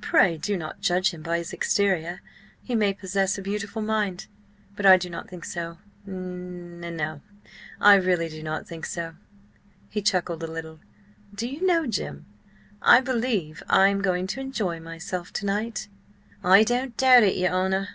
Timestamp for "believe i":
13.00-13.88